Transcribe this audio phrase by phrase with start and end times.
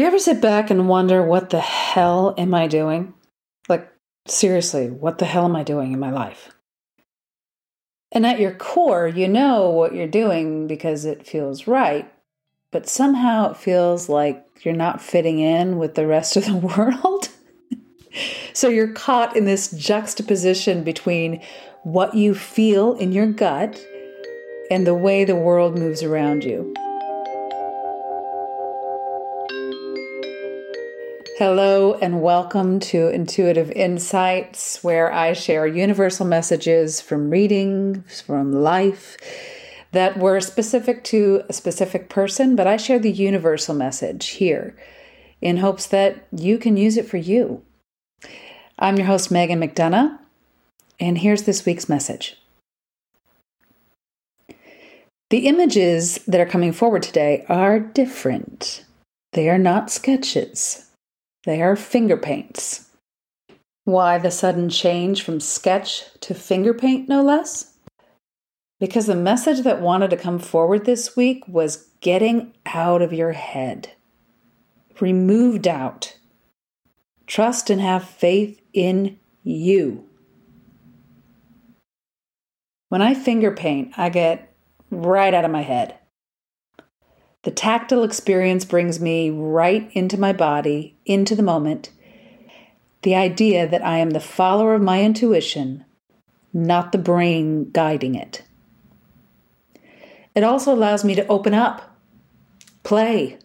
[0.00, 3.12] Do you ever sit back and wonder, what the hell am I doing?
[3.68, 3.86] Like,
[4.26, 6.48] seriously, what the hell am I doing in my life?
[8.10, 12.10] And at your core, you know what you're doing because it feels right,
[12.72, 17.28] but somehow it feels like you're not fitting in with the rest of the world.
[18.54, 21.42] so you're caught in this juxtaposition between
[21.82, 23.78] what you feel in your gut
[24.70, 26.72] and the way the world moves around you.
[31.40, 39.16] Hello, and welcome to Intuitive Insights, where I share universal messages from readings, from life
[39.92, 44.76] that were specific to a specific person, but I share the universal message here
[45.40, 47.62] in hopes that you can use it for you.
[48.78, 50.18] I'm your host, Meghan McDonough,
[51.00, 52.36] and here's this week's message.
[55.30, 58.84] The images that are coming forward today are different.
[59.32, 60.88] They are not sketches.
[61.44, 62.90] They are finger paints.
[63.84, 67.74] Why the sudden change from sketch to finger paint, no less?
[68.78, 73.32] Because the message that wanted to come forward this week was getting out of your
[73.32, 73.92] head.
[75.00, 76.16] Remove doubt.
[77.26, 80.04] Trust and have faith in you.
[82.90, 84.52] When I finger paint, I get
[84.90, 85.99] right out of my head.
[87.42, 91.90] The tactile experience brings me right into my body, into the moment.
[93.02, 95.86] The idea that I am the follower of my intuition,
[96.52, 98.42] not the brain guiding it.
[100.34, 101.96] It also allows me to open up,
[102.82, 103.38] play,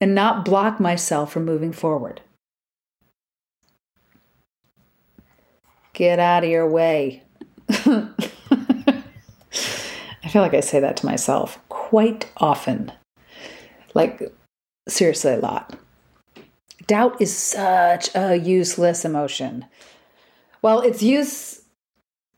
[0.00, 2.20] and not block myself from moving forward.
[5.92, 7.24] Get out of your way.
[7.68, 8.12] I
[10.28, 12.90] feel like I say that to myself quite often.
[13.94, 14.20] Like,
[14.88, 15.78] seriously, a lot.
[16.88, 19.66] Doubt is such a useless emotion.
[20.62, 21.62] Well, its use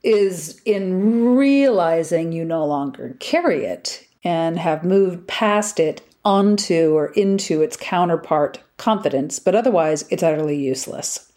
[0.02, 7.06] is in realizing you no longer carry it and have moved past it onto or
[7.12, 11.32] into its counterpart, confidence, but otherwise it's utterly useless.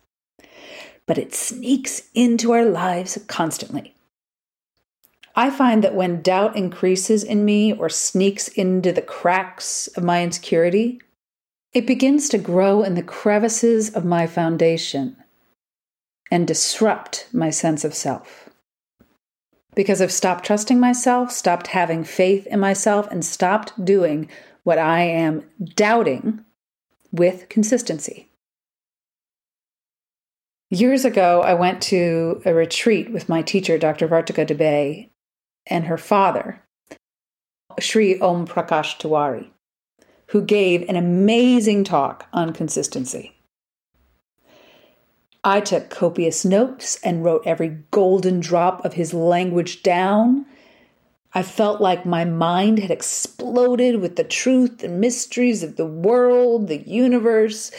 [1.05, 3.95] But it sneaks into our lives constantly.
[5.35, 10.23] I find that when doubt increases in me or sneaks into the cracks of my
[10.23, 11.01] insecurity,
[11.73, 15.15] it begins to grow in the crevices of my foundation
[16.29, 18.49] and disrupt my sense of self.
[19.73, 24.29] Because I've stopped trusting myself, stopped having faith in myself, and stopped doing
[24.63, 26.43] what I am doubting
[27.11, 28.29] with consistency.
[30.69, 34.07] Years ago, I went to a retreat with my teacher, Dr.
[34.07, 35.10] Vartika Dubey,
[35.67, 36.61] and her father,
[37.79, 39.49] Sri Om Prakash Tiwari,
[40.27, 43.35] who gave an amazing talk on consistency.
[45.43, 50.45] I took copious notes and wrote every golden drop of his language down.
[51.33, 56.67] I felt like my mind had exploded with the truth and mysteries of the world,
[56.67, 57.71] the universe,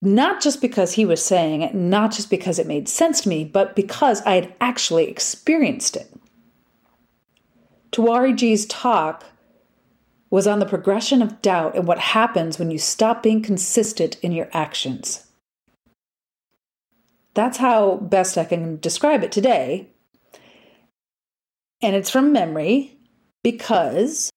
[0.00, 3.44] not just because he was saying it, not just because it made sense to me,
[3.44, 6.10] but because I had actually experienced it.
[7.96, 9.24] Tiwariji's talk
[10.28, 14.32] was on the progression of doubt and what happens when you stop being consistent in
[14.32, 15.26] your actions.
[17.32, 19.88] That's how best I can describe it today.
[21.80, 22.98] And it's from memory
[23.42, 24.30] because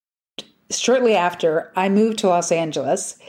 [0.71, 3.19] shortly after I moved to Los Angeles,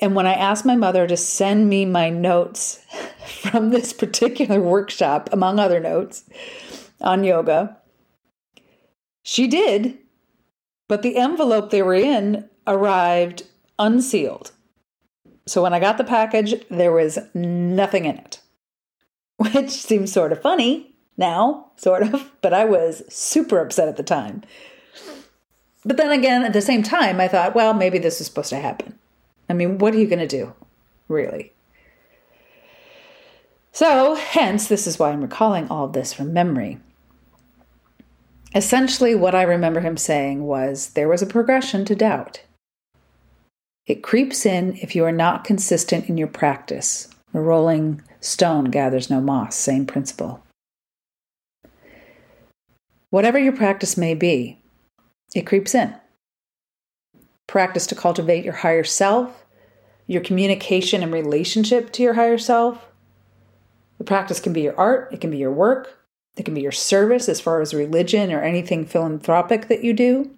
[0.00, 2.84] and when I asked my mother to send me my notes
[3.42, 6.24] from this particular workshop, among other notes
[7.00, 7.77] on yoga,
[9.28, 9.98] she did,
[10.88, 13.42] but the envelope they were in arrived
[13.78, 14.52] unsealed.
[15.44, 18.40] So when I got the package, there was nothing in it,
[19.36, 24.02] which seems sort of funny now, sort of, but I was super upset at the
[24.02, 24.44] time.
[25.84, 28.56] But then again, at the same time, I thought, well, maybe this is supposed to
[28.56, 28.98] happen.
[29.50, 30.54] I mean, what are you going to do,
[31.06, 31.52] really?
[33.72, 36.80] So, hence, this is why I'm recalling all of this from memory.
[38.54, 42.42] Essentially, what I remember him saying was there was a progression to doubt.
[43.86, 47.08] It creeps in if you are not consistent in your practice.
[47.34, 50.42] A rolling stone gathers no moss, same principle.
[53.10, 54.60] Whatever your practice may be,
[55.34, 55.94] it creeps in.
[57.46, 59.46] Practice to cultivate your higher self,
[60.06, 62.86] your communication and relationship to your higher self.
[63.98, 65.97] The practice can be your art, it can be your work,
[66.38, 70.30] it can be your service as far as religion or anything philanthropic that you do.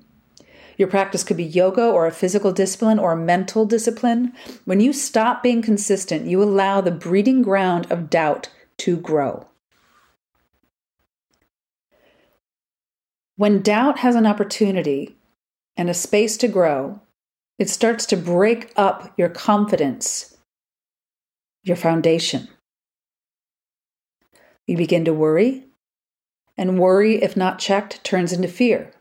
[0.78, 4.32] Your practice could be yoga or a physical discipline or a mental discipline.
[4.64, 8.48] When you stop being consistent, you allow the breeding ground of doubt
[8.78, 9.46] to grow.
[13.36, 15.16] When doubt has an opportunity
[15.76, 17.02] and a space to grow,
[17.58, 20.38] it starts to break up your confidence,
[21.62, 22.48] your foundation.
[24.66, 25.64] You begin to worry,
[26.60, 28.92] and worry, if not checked, turns into fear.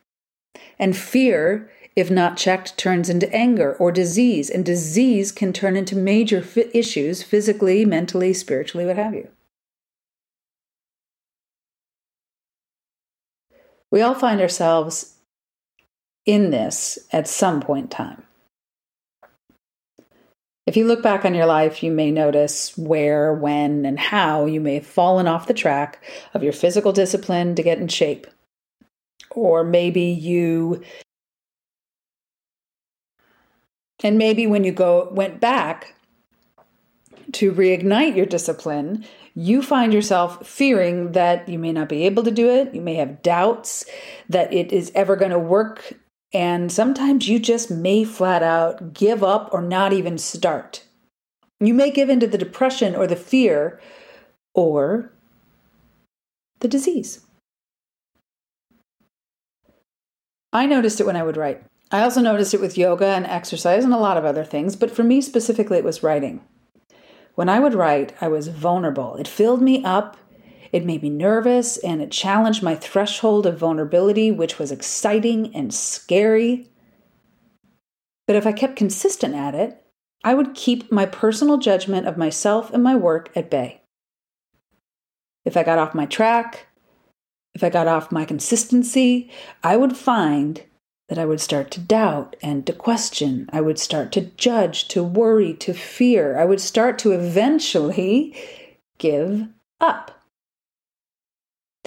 [0.79, 4.49] And fear, if not checked, turns into anger or disease.
[4.49, 6.41] And disease can turn into major
[6.73, 9.27] issues physically, mentally, spiritually, what have you.
[13.91, 15.17] We all find ourselves
[16.25, 18.23] in this at some point in time.
[20.69, 24.61] If you look back on your life, you may notice where, when, and how you
[24.61, 25.99] may have fallen off the track
[26.35, 28.27] of your physical discipline to get in shape.
[29.31, 30.83] Or maybe you
[34.03, 35.95] and maybe when you go went back
[37.31, 42.29] to reignite your discipline, you find yourself fearing that you may not be able to
[42.29, 42.75] do it.
[42.75, 43.85] You may have doubts
[44.29, 45.95] that it is ever going to work.
[46.33, 50.83] And sometimes you just may flat out give up or not even start.
[51.59, 53.79] You may give into the depression or the fear
[54.53, 55.11] or
[56.59, 57.21] the disease.
[60.53, 61.63] I noticed it when I would write.
[61.91, 64.91] I also noticed it with yoga and exercise and a lot of other things, but
[64.91, 66.41] for me specifically, it was writing.
[67.35, 69.15] When I would write, I was vulnerable.
[69.15, 70.17] It filled me up,
[70.71, 75.73] it made me nervous, and it challenged my threshold of vulnerability, which was exciting and
[75.73, 76.67] scary.
[78.27, 79.83] But if I kept consistent at it,
[80.23, 83.81] I would keep my personal judgment of myself and my work at bay.
[85.45, 86.67] If I got off my track,
[87.55, 89.31] if I got off my consistency,
[89.63, 90.63] I would find
[91.07, 93.49] that I would start to doubt and to question.
[93.51, 96.37] I would start to judge, to worry, to fear.
[96.37, 98.35] I would start to eventually
[98.99, 99.47] give
[99.81, 100.18] up.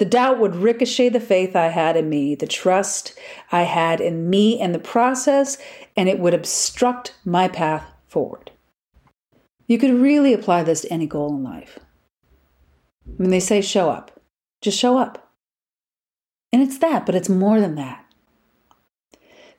[0.03, 3.17] The doubt would ricochet the faith I had in me, the trust
[3.53, 5.57] I had in me and the process,
[5.95, 8.51] and it would obstruct my path forward.
[9.65, 11.79] You could really apply this to any goal in life.
[13.15, 14.19] When they say show up,
[14.61, 15.31] just show up.
[16.51, 18.05] And it's that, but it's more than that.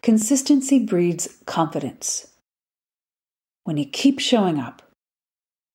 [0.02, 2.26] Consistency breeds confidence.
[3.62, 4.82] When you keep showing up,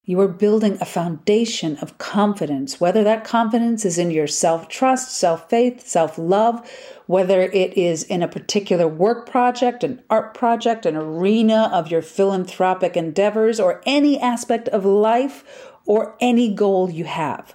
[0.09, 5.15] you are building a foundation of confidence, whether that confidence is in your self trust,
[5.15, 6.67] self faith, self love,
[7.05, 12.01] whether it is in a particular work project, an art project, an arena of your
[12.01, 17.53] philanthropic endeavors, or any aspect of life or any goal you have.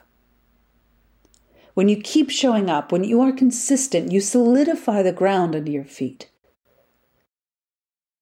[1.75, 5.83] When you keep showing up, when you are consistent, you solidify the ground under your
[5.83, 6.31] feet.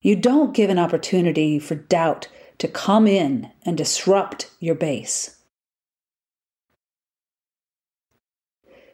[0.01, 2.29] You don't give an opportunity for doubt
[2.63, 5.37] to come in and disrupt your base.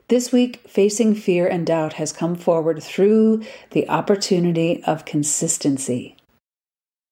[0.09, 3.43] This week, facing fear and doubt has come forward through
[3.73, 6.17] the opportunity of consistency.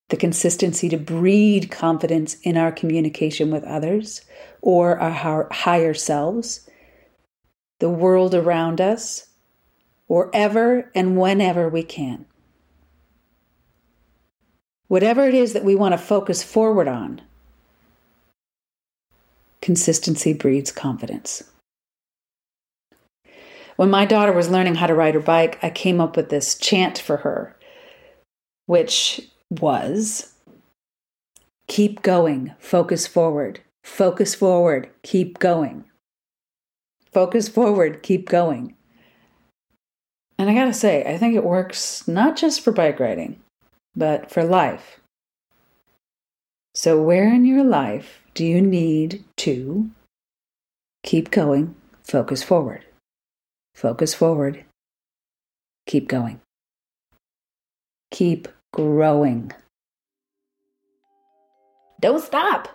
[0.09, 4.23] The consistency to breed confidence in our communication with others
[4.63, 6.67] or our higher selves,
[7.81, 9.27] the world around us,
[10.07, 12.25] wherever and whenever we can.
[14.89, 17.21] Whatever it is that we want to focus forward on,
[19.61, 21.43] consistency breeds confidence.
[23.75, 26.57] When my daughter was learning how to ride her bike, I came up with this
[26.57, 27.57] chant for her,
[28.67, 30.33] which was
[31.67, 35.85] keep going, focus forward, focus forward, keep going.
[37.13, 38.75] Focus forward, keep going.
[40.39, 43.41] And I gotta say, I think it works not just for bike riding
[43.97, 45.01] but for life.
[46.75, 49.91] So, where in your life do you need to
[51.03, 51.75] keep going,
[52.05, 52.85] focus forward?
[53.75, 54.65] Focus forward,
[55.87, 56.41] keep going,
[58.11, 59.53] keep growing.
[62.01, 62.69] Don't stop.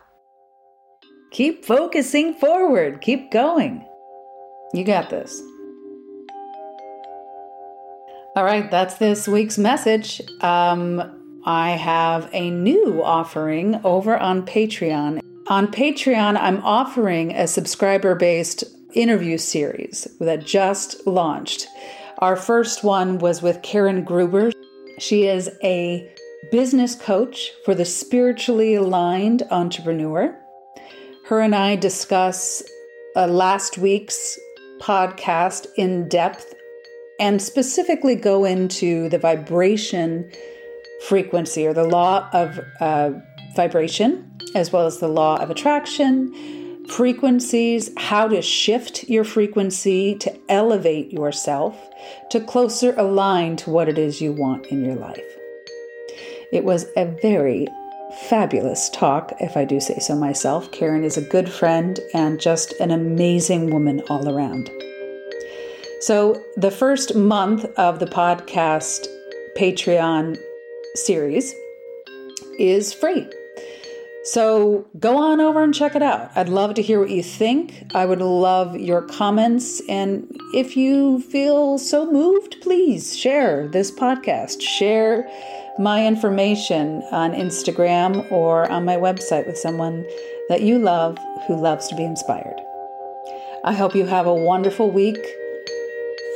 [1.32, 3.86] Keep focusing forward, keep going.
[4.74, 5.42] You got this.
[8.34, 10.22] All right, that's this week's message.
[10.40, 15.22] Um, I have a new offering over on Patreon.
[15.48, 21.68] On Patreon, I'm offering a subscriber based interview series that just launched.
[22.20, 24.54] Our first one was with Karen Gruber.
[24.98, 26.10] She is a
[26.54, 30.34] business coach for the spiritually aligned entrepreneur.
[31.26, 32.64] Her and I discuss
[33.14, 34.40] uh, last week's
[34.80, 36.56] podcast in depth
[37.22, 40.30] and specifically go into the vibration
[41.08, 43.12] frequency or the law of uh,
[43.56, 50.34] vibration, as well as the law of attraction, frequencies, how to shift your frequency to
[50.50, 51.78] elevate yourself
[52.32, 55.22] to closer align to what it is you want in your life.
[56.52, 57.68] It was a very
[58.30, 60.72] fabulous talk, if I do say so myself.
[60.72, 64.70] Karen is a good friend and just an amazing woman all around.
[66.02, 69.08] So, the first month of the podcast
[69.56, 70.38] Patreon
[70.96, 71.54] series
[72.58, 73.28] is free.
[74.24, 76.30] So go on over and check it out.
[76.36, 77.86] I'd love to hear what you think.
[77.96, 79.82] I would love your comments.
[79.90, 84.62] And if you feel so moved, please share this podcast.
[84.62, 85.28] Share
[85.80, 90.06] my information on Instagram or on my website with someone
[90.50, 91.18] that you love
[91.48, 92.62] who loves to be inspired.
[93.64, 95.20] I hope you have a wonderful week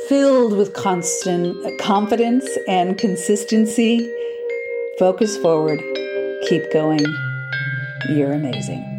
[0.08, 4.08] filled with constant confidence and consistency.
[4.98, 5.80] Focus forward,
[6.48, 7.04] keep going.
[8.10, 8.95] You're amazing.